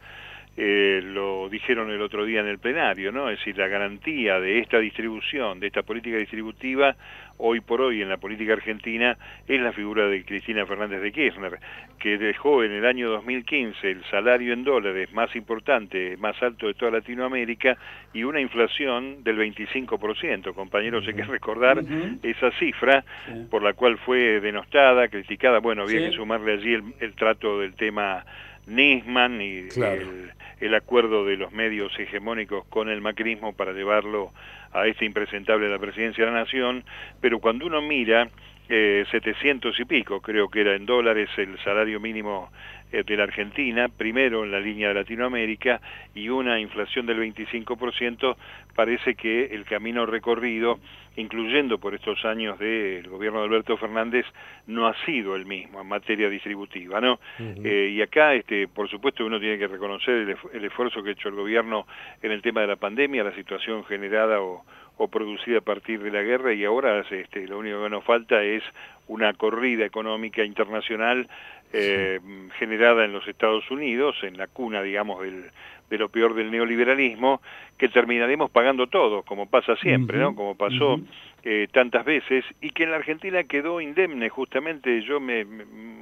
eh, 0.54 1.00
lo 1.02 1.49
dijeron 1.49 1.90
el 1.90 2.02
otro 2.02 2.26
día 2.26 2.40
en 2.40 2.46
el 2.46 2.58
plenario, 2.58 3.11
¿no? 3.11 3.30
Es 3.30 3.38
decir, 3.38 3.56
la 3.56 3.68
garantía 3.68 4.38
de 4.38 4.58
esta 4.58 4.78
distribución, 4.78 5.61
de 5.61 5.68
esta 5.68 5.82
política 5.82 6.18
distributiva, 6.18 6.94
hoy 7.39 7.61
por 7.61 7.81
hoy 7.81 8.03
en 8.03 8.09
la 8.09 8.17
política 8.17 8.55
argentina, 8.55 9.17
es 9.47 9.61
la 9.61 9.73
figura 9.73 10.07
de 10.09 10.25
Cristina 10.25 10.67
Fernández 10.67 11.01
de 11.03 11.12
Kirchner, 11.12 11.59
que 11.99 12.19
dejó 12.19 12.65
en 12.65 12.73
el 12.73 12.87
año 12.87 13.11
2015 13.11 13.91
el 13.91 14.05
salario 14.11 14.53
en 14.53 14.65
dólares 14.65 15.12
más 15.12 15.35
importante, 15.37 16.17
más 16.17 16.41
alto 16.43 16.67
de 16.67 16.75
toda 16.75 16.93
Latinoamérica, 16.93 17.77
y 18.12 18.25
una 18.25 18.41
inflación 18.41 19.23
del 19.25 19.39
25%. 19.39 20.55
Compañeros, 20.55 21.07
hay 21.07 21.15
que 21.15 21.25
recordar 21.25 21.83
esa 22.23 22.51
cifra, 22.59 23.05
por 23.51 23.62
la 23.62 23.73
cual 23.73 23.99
fue 23.99 24.41
denostada, 24.41 25.09
criticada, 25.09 25.59
bueno, 25.59 25.83
había 25.83 26.11
que 26.11 26.17
sumarle 26.17 26.55
allí 26.55 26.75
el, 27.01 27.15
trato 27.15 27.61
del 27.61 27.75
tema 27.75 28.25
Nisman 28.67 29.41
y 29.41 29.59
el 29.59 30.33
el 30.62 30.75
acuerdo 30.76 31.25
de 31.25 31.37
los 31.37 31.52
medios 31.52 31.92
hegemónicos 31.99 32.64
con 32.69 32.88
el 32.88 33.00
macrismo 33.00 33.52
para 33.52 33.73
llevarlo 33.73 34.31
a 34.73 34.87
este 34.87 35.04
impresentable 35.04 35.66
de 35.66 35.73
la 35.73 35.78
presidencia 35.78 36.25
de 36.25 36.31
la 36.31 36.38
Nación, 36.38 36.85
pero 37.21 37.40
cuando 37.40 37.66
uno 37.66 37.83
mira 37.83 38.28
eh, 38.69 39.04
700 39.11 39.78
y 39.81 39.85
pico, 39.85 40.21
creo 40.21 40.49
que 40.49 40.61
era 40.61 40.76
en 40.76 40.87
dólares 40.87 41.28
el 41.37 41.59
salario 41.64 41.99
mínimo 41.99 42.50
de 42.92 43.16
la 43.16 43.25
Argentina, 43.25 43.88
primero 43.88 44.44
en 44.44 44.52
la 44.52 44.61
línea 44.61 44.88
de 44.88 44.94
Latinoamérica, 44.94 45.80
y 46.14 46.28
una 46.28 46.61
inflación 46.61 47.06
del 47.06 47.18
25%, 47.18 48.37
parece 48.75 49.14
que 49.14 49.46
el 49.46 49.64
camino 49.64 50.06
recorrido, 50.06 50.78
incluyendo 51.16 51.78
por 51.78 51.94
estos 51.94 52.25
años 52.25 52.58
del 52.58 53.08
gobierno 53.08 53.40
de 53.40 53.46
Alberto 53.46 53.76
Fernández, 53.76 54.26
no 54.66 54.87
ha 54.87 54.94
sido 55.04 55.37
el 55.37 55.46
mismo 55.46 55.80
en 55.80 55.88
materia 55.88 56.28
distributiva, 56.28 57.00
¿no? 57.00 57.18
eh, 57.38 57.90
y 57.94 58.02
acá, 58.02 58.34
este, 58.34 58.68
por 58.68 58.88
supuesto, 58.88 59.25
uno 59.25 59.40
tiene 59.40 59.58
que 59.58 59.66
reconocer 59.66 60.14
el, 60.14 60.37
el 60.52 60.64
esfuerzo 60.64 61.02
que 61.02 61.11
ha 61.11 61.12
hecho 61.12 61.28
el 61.28 61.34
gobierno 61.34 61.87
en 62.22 62.32
el 62.32 62.42
tema 62.42 62.61
de 62.61 62.66
la 62.66 62.76
pandemia, 62.76 63.25
la 63.25 63.34
situación 63.34 63.84
generada 63.84 64.40
o 64.40 64.64
o 64.99 65.08
producida 65.08 65.58
a 65.58 65.62
partir 65.62 66.02
de 66.02 66.11
la 66.11 66.22
guerra 66.22 66.52
y 66.52 66.64
ahora 66.64 67.00
este, 67.00 67.46
lo 67.46 67.58
único 67.58 67.82
que 67.82 67.90
nos 67.90 68.04
falta 68.04 68.42
es 68.42 68.62
una 69.08 69.32
corrida 69.32 69.84
económica 69.84 70.44
internacional 70.44 71.28
eh, 71.73 72.21
sí. 72.23 72.49
generada 72.59 73.05
en 73.05 73.12
los 73.12 73.26
Estados 73.26 73.71
Unidos, 73.71 74.17
en 74.23 74.37
la 74.37 74.47
cuna, 74.47 74.83
digamos, 74.83 75.23
del, 75.23 75.50
de 75.93 75.99
lo 75.99 76.09
peor 76.09 76.35
del 76.35 76.50
neoliberalismo, 76.50 77.43
que 77.76 77.88
terminaremos 77.88 78.50
pagando 78.50 78.87
todo, 78.87 79.23
como 79.23 79.47
pasa 79.47 79.76
siempre, 79.76 80.19
uh 80.19 80.21
-huh. 80.21 80.25
¿no? 80.25 80.35
Como 80.35 80.55
pasó 80.57 80.95
uh 80.95 80.97
-huh. 80.97 81.07
eh, 81.45 81.69
tantas 81.71 82.05
veces, 82.05 82.45
y 82.62 82.71
que 82.71 82.85
en 82.85 82.93
la 82.93 82.97
Argentina 82.97 83.45
quedó 83.45 83.81
indemne, 83.81 84.31
justamente, 84.31 85.02
yo 85.02 85.21
me, 85.21 85.45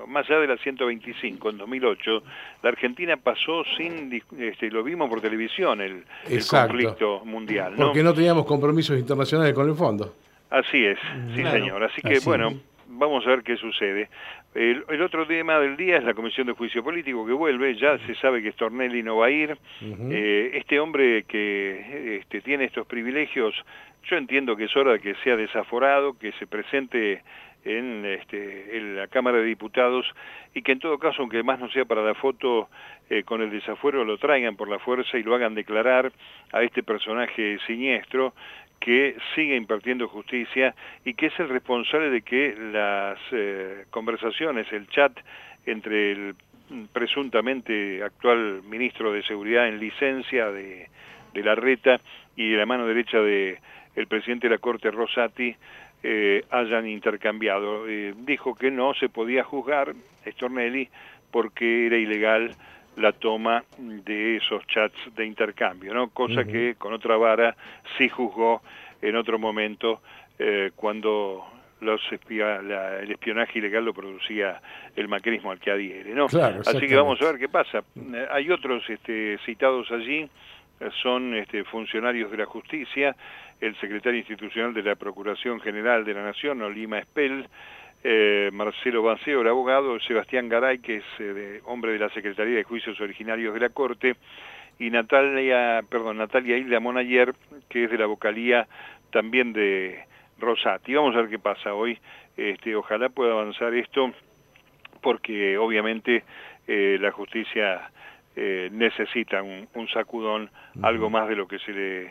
más 0.07 0.31
allá 0.31 0.41
de 0.41 0.47
la 0.47 0.57
125, 0.59 1.51
en 1.51 1.59
2008, 1.59 2.23
la 2.63 2.69
Argentina 2.71 3.17
pasó 3.17 3.65
sin, 3.77 4.23
este, 4.39 4.71
lo 4.71 4.85
vimos 4.85 5.09
por 5.09 5.21
televisión, 5.21 5.81
el, 5.81 6.05
el 6.29 6.47
conflicto 6.47 7.25
mundial, 7.25 7.73
¿no? 7.77 7.87
Porque 7.87 8.05
no 8.05 8.15
teníamos 8.15 8.47
compromisos 8.47 8.97
internacionales 8.97 9.55
con 9.55 9.69
el 9.69 9.75
fondo. 9.75 10.15
Así 10.51 10.85
es, 10.85 10.99
sí 11.35 11.43
claro. 11.43 11.59
señor, 11.59 11.85
así 11.85 12.01
que, 12.03 12.15
Así. 12.15 12.25
bueno 12.25 12.70
vamos 13.01 13.27
a 13.27 13.31
ver 13.31 13.43
qué 13.43 13.57
sucede. 13.57 14.09
El, 14.55 14.85
el, 14.89 15.03
otro 15.03 15.27
tema 15.27 15.59
del 15.59 15.77
día 15.77 15.97
es 15.97 16.05
la 16.05 16.15
Comisión 16.15 16.47
de 16.47 16.53
Juicio 16.53 16.85
Político 16.85 17.27
que 17.27 17.33
vuelve, 17.33 17.75
ya 17.75 17.99
se 18.07 18.15
sabe 18.17 18.43
que 18.43 18.53
Stornelli 18.53 19.03
no 19.03 19.17
va 19.17 19.27
a 19.27 19.31
ir. 19.31 19.57
Uh 19.81 19.85
-huh. 19.85 20.13
eh, 20.13 20.51
este 20.55 20.79
hombre 20.79 21.25
que 21.25 22.19
este, 22.21 22.43
tiene 22.43 22.65
estos 22.65 22.87
privilegios, 22.87 23.55
yo 24.05 24.17
entiendo 24.17 24.55
que 24.55 24.65
es 24.65 24.77
hora 24.77 24.93
de 24.93 25.01
que 25.01 25.15
sea 25.25 25.37
desaforado, 25.37 26.19
que 26.19 26.33
se 26.33 26.47
presente 26.47 27.23
en, 27.65 28.05
este, 28.05 28.77
en 28.77 28.97
la 28.97 29.09
Cámara 29.09 29.39
de 29.39 29.45
Diputados 29.45 30.07
y 30.55 30.63
que 30.63 30.73
en 30.73 30.79
todo 30.79 30.99
caso, 30.99 31.23
aunque 31.23 31.43
más 31.43 31.59
no 31.59 31.71
sea 31.71 31.85
para 31.85 32.03
la 32.03 32.15
foto, 32.15 32.69
eh, 33.09 33.23
con 33.25 33.41
el 33.41 33.51
desafuero 33.51 34.05
lo 34.05 34.19
traigan 34.19 34.57
por 34.57 34.69
la 34.69 34.79
fuerza 34.79 35.19
y 35.19 35.23
lo 35.23 35.35
hagan 35.35 35.55
declarar 35.55 36.13
a 36.53 36.63
este 36.63 36.83
personaje 36.83 37.59
siniestro 37.67 38.35
que 38.81 39.17
sigue 39.35 39.57
impartiendo 39.57 40.09
justicia 40.09 40.75
y 41.05 41.15
que 41.15 41.27
es 41.27 41.39
el 41.39 41.51
responsable 41.51 42.11
de 42.11 42.23
que 42.23 42.57
las 42.73 43.19
eh, 43.31 43.85
conversaciones, 43.91 44.67
el 44.73 44.89
chat 44.89 45.13
entre 45.67 46.13
el 46.13 46.35
presuntamente 46.93 48.03
actual 48.03 48.63
ministro 48.63 49.13
de 49.13 49.23
Seguridad 49.25 49.69
en 49.69 49.79
licencia 49.79 50.51
de, 50.51 50.89
de 51.35 51.43
la 51.43 51.55
reta 51.55 52.01
y 52.37 52.51
de 52.51 52.57
la 52.57 52.67
mano 52.67 52.87
derecha 52.87 53.19
de 53.19 53.59
el 53.97 54.07
presidente 54.07 54.49
de 54.49 54.55
la 54.55 54.61
Corte 54.61 54.91
Rosati 54.91 55.55
eh, 56.03 56.45
hayan 56.51 56.89
intercambiado. 56.89 57.89
Eh, 57.89 58.15
dijo 58.17 58.55
que 58.55 58.71
no 58.71 58.95
se 58.95 59.09
podía 59.09 59.45
juzgar 59.45 59.95
Stornelli 60.27 60.89
porque 61.31 61.87
era 61.87 61.97
ilegal 61.97 62.55
la 62.97 63.13
toma 63.13 63.65
de 63.79 64.37
esos 64.37 64.67
chats 64.67 64.99
de 65.15 65.25
intercambio, 65.25 65.95
¿no? 65.95 66.11
Cosa 66.11 66.41
uh 66.41 66.45
-huh. 66.45 66.53
que 66.53 66.75
con 66.77 66.93
otra 66.93 67.17
vara 67.17 67.57
sí 67.97 68.09
juzgó 68.09 68.63
en 69.01 69.17
otro 69.17 69.39
momento 69.39 70.01
eh, 70.39 70.71
cuando 70.75 71.45
los 71.81 72.01
la, 72.29 73.01
el 73.01 73.11
espionaje 73.11 73.59
ilegal 73.59 73.85
lo 73.85 73.95
producía 73.95 74.61
el 74.97 75.09
macrismo 75.09 75.51
al 75.51 75.59
que 75.59 75.71
adhiere, 75.71 76.15
¿no? 76.15 76.27
Claro, 76.27 76.61
Así 76.67 76.87
que 76.87 76.95
vamos 76.95 77.21
a 77.23 77.27
ver 77.27 77.39
qué 77.39 77.49
pasa. 77.49 77.83
Eh, 77.97 78.27
hay 78.31 78.51
otros 78.51 78.89
este, 78.89 79.39
citados 79.45 79.91
allí, 79.91 80.29
eh, 80.81 80.91
son 81.03 81.35
este, 81.35 81.65
funcionarios 81.65 82.31
de 82.31 82.37
la 82.37 82.47
justicia, 82.47 83.17
el 83.61 83.75
secretario 83.81 84.19
institucional 84.19 84.75
de 84.75 84.83
la 84.83 84.95
Procuración 84.95 85.61
General 85.61 86.05
de 86.05 86.15
la 86.15 86.25
Nación, 86.25 86.63
Olima 86.63 86.99
Espel, 86.99 87.47
eh, 88.03 88.51
Marcelo 88.53 89.03
Banceo, 89.03 89.43
el 89.43 89.49
abogado, 89.49 89.99
Sebastián 90.01 90.49
Garay, 90.49 90.79
que 90.79 90.97
es 90.97 91.05
eh, 91.19 91.23
de, 91.23 91.61
hombre 91.65 91.93
de 91.93 91.99
la 91.99 92.09
Secretaría 92.11 92.57
de 92.57 92.65
Juicios 92.65 93.01
Originarios 93.01 93.53
de 93.53 93.61
la 93.61 93.69
Corte, 93.69 94.17
y 94.79 94.89
Natalia, 94.89 95.83
perdón, 95.89 96.17
Natalia 96.17 96.57
Hilda 96.57 96.81
Monayer, 96.81 97.35
que 97.69 97.85
es 97.85 97.91
de 97.91 97.99
la 97.99 98.07
vocalía 98.07 98.67
también 99.11 99.53
de 99.53 100.05
Rosati. 100.39 100.95
Vamos 100.95 101.15
a 101.15 101.21
ver 101.21 101.29
qué 101.31 101.39
pasa 101.39 101.75
hoy. 101.75 101.99
Este, 102.37 102.75
ojalá 102.75 103.11
pueda 103.11 103.33
avanzar 103.33 103.75
esto, 103.75 104.13
porque 105.03 105.59
obviamente 105.59 106.25
eh, 106.67 106.97
la 107.01 107.11
justicia 107.11 107.91
necesita 108.37 109.43
un, 109.43 109.69
un 109.75 109.89
sacudón, 109.89 110.45
uh 110.45 110.79
-huh. 110.79 110.87
algo 110.87 111.11
más 111.11 111.29
de 111.29 111.37
lo 111.37 111.47
que 111.47 111.59
se 111.59 111.73
le 111.73 112.11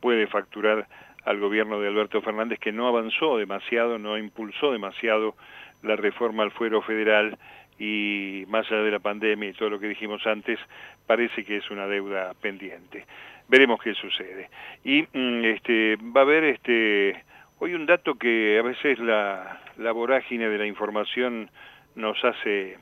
puede 0.00 0.26
facturar 0.26 0.86
al 1.24 1.38
gobierno 1.38 1.80
de 1.80 1.88
Alberto 1.88 2.22
Fernández 2.22 2.58
que 2.58 2.72
no 2.72 2.88
avanzó 2.88 3.36
demasiado, 3.36 3.98
no 3.98 4.16
impulsó 4.18 4.72
demasiado 4.72 5.34
la 5.82 5.96
reforma 5.96 6.42
al 6.42 6.50
fuero 6.50 6.82
federal 6.82 7.38
y 7.78 8.44
más 8.48 8.70
allá 8.70 8.82
de 8.82 8.90
la 8.90 8.98
pandemia 8.98 9.48
y 9.48 9.52
todo 9.54 9.70
lo 9.70 9.80
que 9.80 9.88
dijimos 9.88 10.26
antes, 10.26 10.58
parece 11.06 11.44
que 11.44 11.56
es 11.56 11.70
una 11.70 11.86
deuda 11.86 12.34
pendiente. 12.34 13.06
Veremos 13.48 13.80
qué 13.82 13.94
sucede. 13.94 14.50
Y 14.84 15.02
mm, 15.02 15.44
este 15.44 15.96
va 15.96 16.20
a 16.20 16.24
haber 16.24 16.44
este 16.44 17.24
hoy 17.58 17.74
un 17.74 17.86
dato 17.86 18.14
que 18.14 18.58
a 18.58 18.62
veces 18.62 18.98
la, 18.98 19.60
la 19.78 19.92
vorágine 19.92 20.48
de 20.48 20.58
la 20.58 20.66
información 20.66 21.50
nos 21.94 22.22
hace 22.24 22.78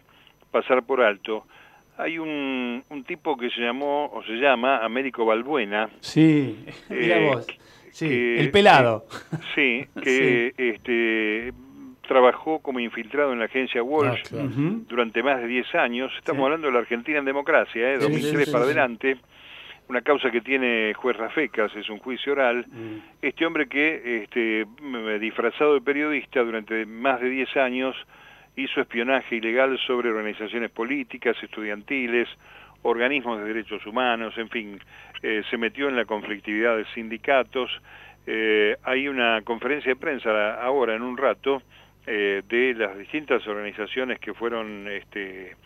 pasar 0.50 0.82
por 0.84 1.00
alto. 1.00 1.46
Hay 1.96 2.18
un, 2.18 2.84
un 2.90 3.04
tipo 3.04 3.36
que 3.36 3.50
se 3.50 3.60
llamó 3.60 4.10
o 4.12 4.22
se 4.24 4.34
llama 4.34 4.84
Américo 4.84 5.24
Balbuena. 5.24 5.90
Sí, 6.00 6.64
eh, 6.90 7.30
vos 7.32 7.46
Sí, 7.98 8.08
que, 8.08 8.40
el 8.40 8.50
pelado. 8.52 9.06
Sí, 9.56 9.84
que 10.02 10.52
sí. 10.56 10.62
este 10.62 11.52
trabajó 12.06 12.60
como 12.60 12.80
infiltrado 12.80 13.32
en 13.32 13.40
la 13.40 13.46
agencia 13.46 13.82
Walsh 13.82 14.20
ah, 14.24 14.28
claro. 14.30 14.48
durante 14.88 15.22
más 15.22 15.40
de 15.40 15.48
10 15.48 15.74
años. 15.74 16.12
Estamos 16.16 16.40
sí. 16.40 16.44
hablando 16.44 16.68
de 16.68 16.72
la 16.72 16.78
Argentina 16.78 17.18
en 17.18 17.24
democracia, 17.24 17.92
¿eh? 17.92 17.98
2003 17.98 18.46
sí, 18.46 18.50
para 18.50 18.64
adelante. 18.64 19.18
Una 19.88 20.00
causa 20.02 20.30
que 20.30 20.40
tiene 20.40 20.94
juez 20.94 21.16
Rafecas, 21.16 21.74
es 21.74 21.88
un 21.90 21.98
juicio 21.98 22.32
oral. 22.32 22.66
Mm. 22.68 22.98
Este 23.20 23.44
hombre 23.44 23.68
que, 23.68 24.22
este, 24.22 24.66
disfrazado 25.18 25.74
de 25.74 25.80
periodista 25.80 26.40
durante 26.40 26.86
más 26.86 27.20
de 27.20 27.30
10 27.30 27.56
años, 27.56 27.96
hizo 28.56 28.80
espionaje 28.80 29.36
ilegal 29.36 29.78
sobre 29.86 30.08
organizaciones 30.10 30.70
políticas, 30.70 31.36
estudiantiles, 31.42 32.28
organismos 32.82 33.38
de 33.38 33.44
derechos 33.46 33.84
humanos, 33.86 34.36
en 34.38 34.48
fin, 34.48 34.80
eh, 35.22 35.42
se 35.50 35.56
metió 35.56 35.88
en 35.88 35.96
la 35.96 36.04
conflictividad 36.04 36.76
de 36.76 36.84
sindicatos. 36.94 37.70
Eh, 38.26 38.76
hay 38.84 39.08
una 39.08 39.42
conferencia 39.42 39.92
de 39.92 39.96
prensa 39.96 40.62
ahora, 40.62 40.94
en 40.94 41.02
un 41.02 41.16
rato, 41.16 41.62
eh, 42.06 42.42
de 42.48 42.74
las 42.74 42.96
distintas 42.96 43.46
organizaciones 43.46 44.18
que 44.18 44.32
fueron 44.34 44.86
este, 44.88 45.56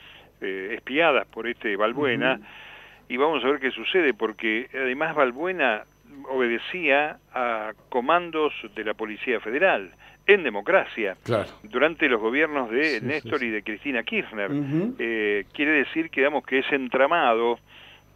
espiadas 0.41 1.27
por 1.29 1.47
este 1.47 1.77
Balbuena, 1.77 2.35
uh 2.35 2.43
-huh. 2.43 3.05
y 3.09 3.17
vamos 3.17 3.45
a 3.45 3.49
ver 3.49 3.61
qué 3.61 3.71
sucede, 3.71 4.15
porque 4.15 4.69
además 4.75 5.15
Balbuena 5.15 5.85
obedecía 6.29 7.19
a 7.33 7.73
comandos 7.89 8.53
de 8.75 8.85
la 8.85 8.95
Policía 8.95 9.41
Federal 9.41 9.93
en 10.27 10.43
democracia 10.43 11.17
claro. 11.25 11.51
durante 11.63 12.09
los 12.09 12.21
gobiernos 12.21 12.71
de 12.71 13.01
sí, 13.01 13.07
Néstor 13.07 13.39
sí, 13.39 13.47
sí. 13.47 13.47
y 13.47 13.51
de 13.51 13.63
Cristina 13.63 14.03
Kirchner. 14.03 14.51
Uh 14.51 14.55
-huh. 14.55 14.95
eh, 14.99 15.45
quiere 15.53 15.73
decir 15.73 16.11
que, 16.11 16.21
digamos, 16.21 16.45
que 16.45 16.59
ese 16.59 16.75
entramado 16.77 17.59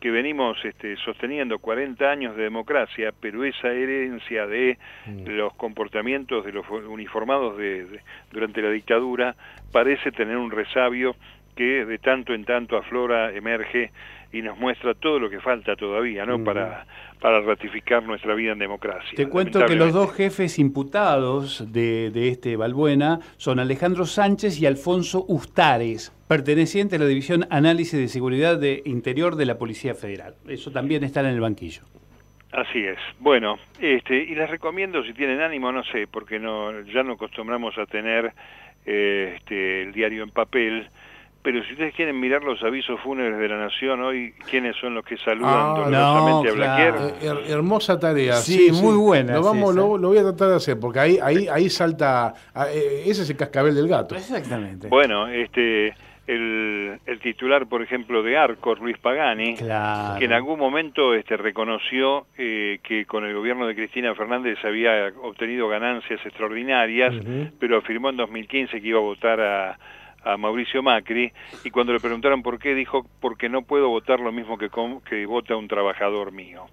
que 0.01 0.11
venimos 0.11 0.63
este, 0.65 0.97
sosteniendo 0.99 1.59
40 1.59 2.11
años 2.11 2.37
de 2.37 2.43
democracia, 2.43 3.13
pero 3.19 3.45
esa 3.45 3.73
herencia 3.73 4.47
de 4.47 4.79
mm. 5.07 5.27
los 5.31 5.55
comportamientos 5.55 6.45
de 6.45 6.53
los 6.53 6.69
uniformados 6.69 7.57
de, 7.57 7.87
de, 7.87 8.01
durante 8.31 8.61
la 8.61 8.71
dictadura 8.71 9.35
parece 9.73 10.13
tener 10.13 10.37
un 10.37 10.51
resabio 10.51 11.17
que 11.57 11.85
de 11.85 11.99
tanto 11.99 12.35
en 12.35 12.45
tanto 12.45 12.77
aflora, 12.77 13.33
emerge 13.33 13.91
y 14.33 14.43
nos 14.43 14.59
muestra 14.59 14.95
todo 14.95 15.19
lo 15.19 15.31
que 15.31 15.41
falta 15.41 15.75
todavía, 15.77 16.27
¿no? 16.27 16.43
Para, 16.45 16.87
para 17.21 17.41
ratificar 17.41 18.03
nuestra 18.03 18.35
vida 18.35 18.53
en 18.53 18.59
democracia. 18.59 19.13
Te 19.17 19.29
cuento 19.29 19.65
que 19.65 19.75
los 19.75 19.93
dos 19.93 20.15
jefes 20.15 20.59
imputados 20.59 21.73
de, 21.73 22.11
de 22.11 22.29
este 22.29 22.57
Balbuena 22.57 23.21
son 23.39 23.59
Alejandro 23.59 24.05
Sánchez 24.05 24.61
y 24.61 24.67
Alfonso 24.67 25.25
Ustares, 25.27 26.13
pertenecientes 26.29 27.01
a 27.01 27.03
la 27.03 27.09
División 27.09 27.47
Análisis 27.51 27.99
de 27.99 28.09
Seguridad 28.09 28.59
de 28.59 28.83
Interior 28.85 29.37
de 29.37 29.47
la 29.47 29.59
Policía 29.59 29.95
Federal. 29.95 30.35
Eso 30.47 30.71
también 30.71 31.03
está 31.03 31.21
en 31.21 31.27
el 31.27 31.41
banquillo. 31.41 31.83
Así 32.53 32.79
es. 32.79 32.99
Bueno, 33.19 33.59
este, 33.81 34.17
y 34.17 34.35
les 34.35 34.49
recomiendo 34.49 35.03
si 35.05 35.13
tienen 35.13 35.41
ánimo, 35.41 35.73
no 35.73 35.85
sé, 35.85 36.07
porque 36.07 36.39
no, 36.39 36.81
ya 36.83 37.03
no 37.03 37.15
acostumbramos 37.15 37.77
a 37.79 37.87
tener 37.87 38.33
eh, 38.87 39.35
este, 39.37 39.83
el 39.83 39.93
diario 39.93 40.23
en 40.23 40.31
papel, 40.31 40.89
pero 41.47 41.63
si 41.63 41.75
ustedes 41.75 41.95
quieren 41.95 42.19
mirar 42.19 42.43
los 42.43 42.61
avisos 42.65 42.99
fúnebres 43.03 43.39
de 43.39 43.47
la 43.49 43.57
Nación 43.57 44.01
hoy, 44.03 44.33
¿quiénes 44.51 44.75
son 44.81 44.95
los 44.97 45.05
que 45.05 45.17
saludan 45.19 45.53
Ah, 45.55 45.75
dolorosamente 45.77 46.49
no, 46.49 46.53
a 46.53 46.57
Blaquier? 46.57 46.95
claro. 46.95 47.09
Eh, 47.09 47.45
her- 47.47 47.51
hermosa 47.53 48.01
tarea. 48.01 48.33
Sí, 48.35 48.71
muy 48.73 48.97
buena, 48.97 49.35
Lo, 49.35 49.43
vamos, 49.45 49.73
lo, 49.73 49.97
lo 49.97 50.09
voy 50.09 50.19
a 50.19 50.23
tratar 50.23 50.49
de 50.49 50.57
hacer, 50.57 50.77
porque 50.81 50.99
ahí, 50.99 51.19
ahí, 51.23 51.47
ahí 51.47 51.71
salta. 51.71 52.35
ah, 52.53 52.67
eh, 52.69 53.05
ese 53.07 53.23
es 53.23 53.31
el 53.31 53.37
cascabel 53.37 53.77
del 53.77 53.87
gato. 53.87 54.17
Exactamente. 54.17 54.89
Bueno, 54.89 55.29
este, 55.29 55.95
el, 56.27 56.99
el 57.07 57.21
titular, 57.21 57.69
por 57.69 57.81
ejemplo, 57.81 58.25
de 58.25 58.37
Arcor, 58.37 58.81
Luis 58.81 58.99
Pagani, 58.99 59.55
Claro. 59.55 60.19
que 60.19 60.25
en 60.25 60.33
algún 60.33 60.59
momento 60.59 61.15
este, 61.15 61.37
reconoció 61.37 62.27
eh, 62.37 62.81
que 62.83 63.05
con 63.07 63.25
el 63.25 63.33
gobierno 63.37 63.69
de 63.69 63.77
Cristina 63.77 64.13
Fernández 64.17 64.59
había 64.65 65.13
obtenido 65.23 65.69
ganancias 65.69 66.19
extraordinarias, 66.27 67.15
pero 67.61 67.79
afirmó 67.79 68.11
en 68.11 68.17
2015 68.17 68.81
que 68.81 68.89
iba 68.89 68.99
a 68.99 69.03
votar 69.03 69.41
a, 69.41 69.79
a 70.27 70.37
Mauricio 70.37 70.83
Macri, 70.83 71.33
y 71.65 71.71
cuando 71.71 71.93
le 71.93 72.01
preguntaron 72.01 72.43
por 72.43 72.59
qué, 72.59 72.75
dijo, 72.75 73.07
porque 73.21 73.49
no 73.49 73.63
puedo 73.63 73.89
votar 73.89 74.19
lo 74.21 74.33
mismo 74.33 74.59
que, 74.59 74.69
com- 74.71 75.01
que 75.01 75.25
vota 75.25 75.55
un 75.57 75.69
trabajador 75.69 76.33
mío. 76.33 76.67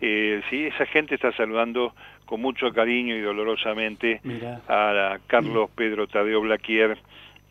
Eh, 0.00 0.42
sí, 0.50 0.64
esa 0.66 0.84
gente 0.86 1.14
está 1.14 1.32
saludando 1.32 1.94
con 2.24 2.40
mucho 2.40 2.72
cariño 2.72 3.14
y 3.16 3.20
dolorosamente 3.20 4.20
Mira. 4.24 4.60
a 4.68 5.18
Carlos 5.26 5.70
Pedro 5.74 6.06
Tadeo 6.08 6.40
Blaquier, 6.40 6.98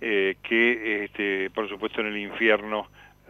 eh, 0.02 0.36
que 0.44 1.06
este, 1.06 1.50
por 1.50 1.68
supuesto 1.70 2.02
en 2.02 2.08
el 2.08 2.18
infierno 2.18 2.88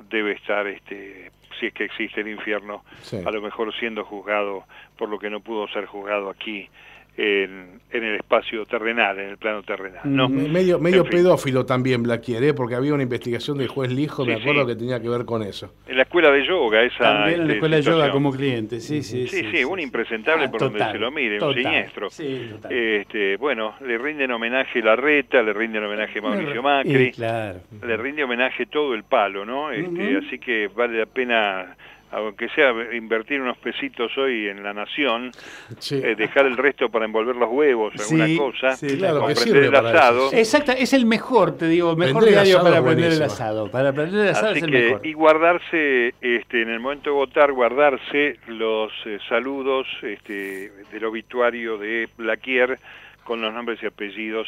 debe 0.10 0.34
estar, 0.34 0.68
este, 0.68 1.32
si 1.60 1.68
es 1.68 1.74
que 1.74 1.86
existe 1.86 2.22
el 2.22 2.28
infierno, 2.30 2.84
Sí. 3.02 3.18
a 3.26 3.32
lo 3.32 3.42
mejor 3.42 3.74
siendo 3.80 4.04
juzgado 4.04 4.66
por 4.98 5.10
lo 5.10 5.18
que 5.20 5.30
no 5.30 5.40
pudo 5.40 5.68
ser 5.70 5.86
juzgado 5.86 6.30
aquí 6.30 6.70
en, 7.18 7.80
en 7.92 8.04
el 8.04 8.16
espacio 8.18 8.64
terrenal, 8.66 9.18
en 9.20 9.30
el 9.30 9.38
plano 9.38 9.64
terrenal. 9.64 10.02
¿no? 10.04 10.30
Me- 10.30 10.48
Medio, 10.48 10.78
medio 10.80 11.00
En 11.02 11.08
fin. 11.08 11.18
pedófilo 11.18 11.66
también 11.66 12.04
Blaquier, 12.04 12.44
¿eh? 12.44 12.54
porque 12.54 12.76
había 12.76 12.94
una 12.94 13.02
investigación 13.04 13.58
del 13.58 13.68
juez 13.70 13.92
Lijo, 13.92 14.24
me 14.24 14.36
Sí, 14.36 14.42
acuerdo 14.42 14.62
sí. 14.62 14.68
que 14.68 14.76
tenía 14.76 15.02
que 15.02 15.10
ver 15.10 15.26
con 15.26 15.42
eso. 15.42 15.74
En 15.88 15.98
la 15.98 16.04
escuela 16.04 16.30
de 16.32 16.46
yoga, 16.46 16.84
esa 16.84 16.98
También 17.00 17.30
en 17.34 17.38
la 17.40 17.44
este, 17.46 17.54
escuela 17.56 17.76
de 17.78 17.82
yoga 17.82 17.96
situación. 17.96 18.14
como 18.24 18.32
cliente, 18.32 18.80
sí, 18.80 19.02
sí. 19.02 19.28
Sí, 19.28 19.46
sí, 19.52 19.64
un 19.64 19.80
impresentable 19.80 20.46
Ah, 20.46 20.52
por 20.52 20.60
donde 20.60 20.78
total, 20.80 20.94
se 20.94 21.00
lo 21.00 21.12
mire, 21.12 21.34
un 21.36 21.40
total. 21.40 21.64
siniestro. 21.64 22.10
Sí, 22.12 22.48
total. 22.52 22.72
Este, 22.72 23.38
bueno, 23.38 23.76
le 23.82 23.98
rinden 23.98 24.32
homenaje 24.32 24.82
Larreta, 24.82 25.42
le 25.42 25.54
rinden 25.54 25.84
homenaje 25.86 26.22
Mauricio 26.22 26.62
Macri, 26.62 27.12
claro. 27.14 27.60
le 27.86 27.98
rinde 27.98 28.24
homenaje 28.24 28.68
todo 28.68 28.94
el 28.94 29.04
palo, 29.04 29.44
¿no? 29.44 29.72
Este, 29.72 29.90
Ujú. 30.18 30.26
Así 30.28 30.38
que 30.40 30.68
vale 30.68 31.00
la 31.00 31.06
pena, 31.08 31.76
aunque 32.18 32.50
sea 32.50 32.72
invertir 32.94 33.42
unos 33.42 33.58
pesitos 33.58 34.18
hoy 34.18 34.48
en 34.48 34.64
la 34.64 34.74
nación, 34.74 35.32
Sí. 35.80 36.00
eh, 36.04 36.16
dejar 36.16 36.46
el 36.46 36.58
resto 36.58 36.90
para 36.90 37.06
envolver 37.06 37.36
los 37.36 37.50
huevos, 37.50 37.94
alguna 38.00 38.26
Sí, 38.28 38.38
cosa, 38.38 38.76
sí, 38.76 38.98
Claro, 38.98 39.30
el 39.30 39.76
asado. 39.76 40.30
sí. 40.30 40.38
Exacta, 40.38 40.74
es 40.74 40.94
el 40.94 41.06
mejor, 41.06 41.58
te 41.58 41.68
digo, 41.68 41.96
mejor 41.96 42.24
Prender 42.24 42.44
diario 42.44 42.64
para 42.64 42.76
es 42.76 42.82
aprender 42.82 43.12
el 43.14 43.24
asado. 43.24 43.72
Para 43.72 43.90
aprender 43.90 44.22
el 44.22 44.30
asado 44.30 44.50
Así 44.50 44.58
es 44.60 44.64
el 44.64 44.72
que, 44.72 44.80
mejor. 44.86 45.06
y 45.06 45.14
guardarse, 45.14 46.14
este, 46.22 46.62
en 46.62 46.70
el 46.70 46.80
momento 46.80 47.10
de 47.10 47.16
votar, 47.16 47.52
guardarse 47.52 48.40
los 48.48 48.92
eh, 49.06 49.20
saludos 49.30 49.88
este, 50.02 50.72
del 50.92 51.06
obituario 51.06 51.78
de 51.78 52.10
Blaquier 52.18 52.78
con 53.24 53.42
los 53.42 53.54
nombres 53.54 53.82
y 53.84 53.86
apellidos 53.86 54.48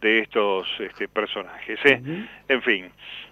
de 0.00 0.20
estos 0.20 0.68
este, 0.78 1.08
personajes. 1.08 1.78
¿eh? 1.84 2.00
En 2.48 2.62
fin, 2.62 2.90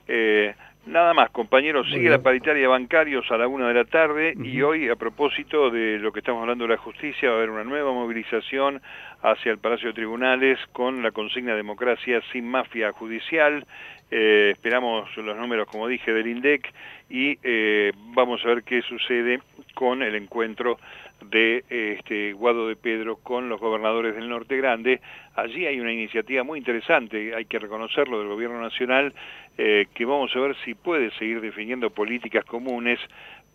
eh, 0.09 0.55
nada 0.89 1.15
más, 1.15 1.31
compañeros, 1.31 1.87
sigue 1.87 2.01
bien. 2.01 2.13
la 2.13 2.23
paritaria 2.23 2.63
de 2.63 2.69
bancarios 2.69 3.31
a 3.31 3.37
la 3.37 3.47
una 3.47 3.69
de 3.69 3.75
la 3.75 3.85
tarde 3.85 4.35
y 4.43 4.63
hoy, 4.63 4.89
a 4.89 4.97
propósito 4.97 5.71
de 5.71 5.99
lo 5.99 6.13
que 6.13 6.21
estamos 6.21 6.43
hablando 6.43 6.65
de 6.65 6.75
la 6.75 6.77
justicia, 6.77 7.29
va 7.29 7.35
a 7.35 7.39
haber 7.39 7.51
una 7.51 7.65
nueva 7.65 7.93
movilización 7.93 8.81
hacia 9.23 9.53
el 9.53 9.59
Palacio 9.59 9.89
de 9.89 9.95
Tribunales 9.95 10.59
con 10.73 11.03
la 11.03 11.11
consigna 11.11 11.55
democracia 11.55 12.21
sin 12.33 12.49
mafia 12.49 12.93
judicial. 12.93 13.67
Eh, 14.11 14.53
esperamos 14.53 15.15
los 15.19 15.37
números, 15.37 15.69
como 15.69 15.87
dije, 15.87 16.13
del 16.13 16.27
INDEC 16.27 16.73
y 17.11 17.39
eh, 17.43 17.93
vamos 18.15 18.41
a 18.45 18.49
ver 18.49 18.63
qué 18.63 18.81
sucede 18.83 19.41
con 19.75 20.03
el 20.03 20.15
encuentro 20.15 20.79
de 21.23 21.65
este 21.69 22.33
Guado 22.33 22.69
de 22.69 22.77
Pedro 22.77 23.17
con 23.17 23.49
los 23.49 23.61
gobernadores 23.61 24.15
del 24.15 24.29
Norte 24.29 24.57
Grande. 24.57 25.01
Allí 25.35 25.67
hay 25.67 25.81
una 25.81 25.93
iniciativa 25.93 26.43
muy 26.45 26.59
interesante, 26.59 27.35
hay 27.35 27.45
que 27.45 27.59
reconocerlo, 27.59 28.19
del 28.19 28.29
Gobierno 28.29 28.61
Nacional, 28.61 29.13
eh, 29.57 29.87
que 29.95 30.05
vamos 30.05 30.35
a 30.35 30.41
ver 30.41 30.57
si 30.65 30.75
puede 30.75 31.11
seguir 31.19 31.41
definiendo 31.41 31.91
políticas 31.91 32.45
comunes 32.45 32.99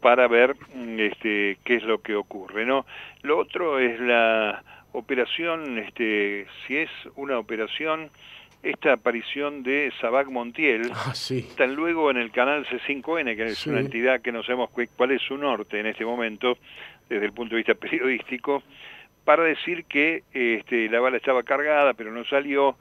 para 0.01 0.27
ver 0.27 0.55
mm, 0.75 0.99
este, 0.99 1.57
qué 1.63 1.75
es 1.75 1.83
lo 1.83 2.01
que 2.01 2.15
ocurre. 2.15 2.65
¿no? 2.65 2.85
Lo 3.21 3.37
otro 3.37 3.79
es 3.79 3.99
la 3.99 4.61
operación, 4.91 5.79
este, 5.79 6.45
si 6.67 6.77
es 6.77 6.89
una 7.15 7.39
operación, 7.39 8.09
esta 8.61 8.93
aparición 8.93 9.61
de 9.63 9.91
Sabac 9.99 10.27
Montiel, 10.29 10.91
Ah, 10.93 11.13
sí. 11.15 11.39
están 11.39 11.75
luego 11.75 12.09
en 12.11 12.17
el 12.17 12.31
canal 12.31 12.65
C5N, 12.67 13.35
que 13.35 13.47
es 13.47 13.57
Sí. 13.59 13.69
una 13.69 13.79
entidad 13.81 14.21
que 14.21 14.31
no 14.31 14.41
sabemos 14.43 14.69
cu- 14.69 14.85
cuál 14.95 15.11
es 15.11 15.21
su 15.21 15.37
norte 15.37 15.79
en 15.79 15.87
este 15.87 16.05
momento, 16.05 16.57
desde 17.09 17.25
el 17.25 17.33
punto 17.33 17.55
de 17.55 17.63
vista 17.63 17.73
periodístico, 17.79 18.63
para 19.25 19.43
decir 19.43 19.85
que 19.85 20.23
este, 20.33 20.89
la 20.89 20.99
bala 20.99 21.17
estaba 21.17 21.43
cargada, 21.43 21.93
pero 21.93 22.11
no 22.11 22.25
salió, 22.25 22.75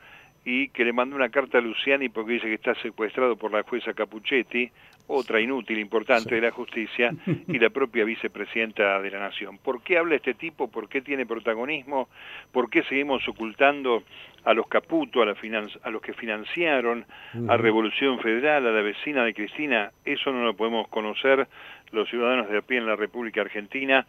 y 0.44 0.68
que 0.70 0.84
le 0.84 0.92
mandó 0.92 1.16
una 1.16 1.28
carta 1.28 1.58
a 1.58 1.60
Luciani 1.60 2.08
porque 2.08 2.32
dice 2.32 2.46
que 2.46 2.54
está 2.54 2.74
secuestrado 2.76 3.36
por 3.36 3.52
la 3.52 3.62
jueza 3.62 3.94
Capuchetti, 3.94 4.70
otra 5.08 5.40
inútil 5.40 5.78
importante 5.78 6.34
de 6.36 6.40
la 6.40 6.50
justicia, 6.50 7.12
y 7.26 7.58
la 7.58 7.70
propia 7.70 8.04
vicepresidenta 8.04 9.00
de 9.00 9.10
la 9.10 9.18
Nación. 9.18 9.58
¿Por 9.58 9.82
qué 9.82 9.98
habla 9.98 10.14
este 10.16 10.34
tipo? 10.34 10.70
¿Por 10.70 10.88
qué 10.88 11.00
tiene 11.02 11.26
protagonismo? 11.26 12.08
¿Por 12.52 12.70
qué 12.70 12.82
seguimos 12.84 13.26
ocultando 13.28 14.04
a 14.44 14.54
los 14.54 14.66
Caputo, 14.68 15.22
a, 15.22 15.26
la 15.26 15.34
finan- 15.34 15.70
a 15.82 15.90
los 15.90 16.00
que 16.02 16.14
financiaron 16.14 17.04
a 17.48 17.56
Revolución 17.56 18.20
Federal, 18.20 18.66
a 18.66 18.70
la 18.72 18.82
vecina 18.82 19.24
de 19.24 19.34
Cristina? 19.34 19.90
Eso 20.04 20.32
no 20.32 20.44
lo 20.44 20.54
podemos 20.54 20.88
conocer 20.88 21.46
los 21.90 22.08
ciudadanos 22.08 22.48
de 22.48 22.58
a 22.58 22.62
pie 22.62 22.78
en 22.78 22.86
la 22.86 22.96
República 22.96 23.42
Argentina, 23.42 24.06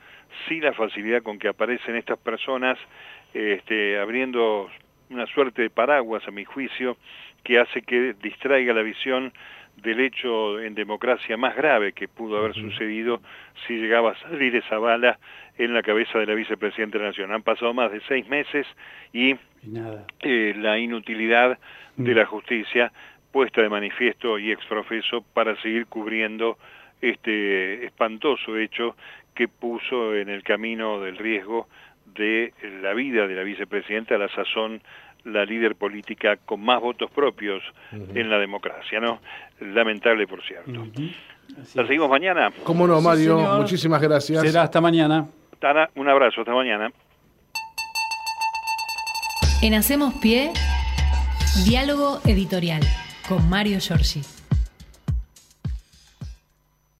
sí 0.47 0.61
la 0.61 0.71
facilidad 0.73 1.21
con 1.21 1.37
que 1.37 1.49
aparecen 1.49 1.97
estas 1.97 2.17
personas 2.17 2.77
este, 3.33 3.99
abriendo 3.99 4.69
una 5.09 5.25
suerte 5.27 5.63
de 5.63 5.69
paraguas, 5.69 6.25
a 6.27 6.31
mi 6.31 6.45
juicio, 6.45 6.97
que 7.43 7.59
hace 7.59 7.81
que 7.81 8.13
distraiga 8.21 8.73
la 8.73 8.83
visión 8.83 9.33
del 9.77 9.99
hecho 9.99 10.59
en 10.59 10.75
democracia 10.75 11.35
más 11.37 11.55
grave 11.55 11.93
que 11.93 12.07
pudo 12.07 12.37
haber 12.37 12.53
sucedido 12.53 13.21
si 13.67 13.73
llegaba 13.73 14.11
a 14.11 14.19
salir 14.19 14.55
esa 14.55 14.77
bala 14.77 15.19
en 15.57 15.73
la 15.73 15.83
cabeza 15.83 16.19
de 16.19 16.25
la 16.25 16.35
vicepresidenta 16.35 16.97
de 16.97 17.03
la 17.03 17.09
Nación. 17.09 17.31
Han 17.31 17.43
pasado 17.43 17.73
más 17.73 17.91
de 17.91 18.01
seis 18.07 18.27
meses 18.27 18.65
y 19.11 19.35
nada. 19.63 20.05
eh, 20.21 20.53
la 20.57 20.79
inutilidad 20.79 21.59
de 21.97 22.15
la 22.15 22.25
justicia 22.25 22.91
puesta 23.31 23.61
de 23.61 23.69
manifiesto 23.69 24.39
y 24.39 24.51
exprofeso 24.51 25.21
para 25.33 25.59
seguir 25.61 25.87
cubriendo 25.87 26.57
este 27.01 27.85
espantoso 27.85 28.57
hecho 28.57 28.95
que 29.35 29.47
puso 29.47 30.15
en 30.15 30.29
el 30.29 30.43
camino 30.43 31.01
del 31.01 31.17
riesgo 31.17 31.67
de 32.15 32.53
la 32.81 32.93
vida 32.93 33.27
de 33.27 33.35
la 33.35 33.43
vicepresidenta, 33.43 34.15
a 34.15 34.19
la 34.19 34.29
sazón 34.29 34.81
la 35.25 35.45
líder 35.45 35.75
política 35.75 36.37
con 36.37 36.61
más 36.61 36.81
votos 36.81 37.09
propios 37.11 37.63
en 37.91 38.29
la 38.29 38.37
democracia, 38.37 38.99
¿no? 38.99 39.19
Lamentable, 39.59 40.27
por 40.27 40.43
cierto. 40.43 40.85
¿La 41.75 41.85
seguimos 41.85 42.09
mañana? 42.09 42.51
¿Cómo 42.63 42.87
no, 42.87 42.99
Mario? 43.01 43.37
Muchísimas 43.57 44.01
gracias. 44.01 44.41
Será 44.41 44.63
hasta 44.63 44.81
mañana. 44.81 45.27
Tana, 45.59 45.89
un 45.95 46.09
abrazo, 46.09 46.41
hasta 46.41 46.53
mañana. 46.53 46.91
En 49.61 49.73
Hacemos 49.75 50.13
Pie, 50.15 50.51
diálogo 51.65 52.19
editorial 52.25 52.81
con 53.29 53.49
Mario 53.49 53.79
Giorgi. 53.79 54.21